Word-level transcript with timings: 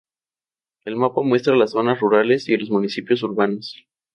El 0.83 0.95
mapa 0.95 1.21
muestra 1.21 1.55
las 1.55 1.69
zonas 1.73 1.99
rurales 1.99 2.49
y 2.49 2.57
los 2.57 2.71
municipios 2.71 3.21
urbanos. 3.21 3.85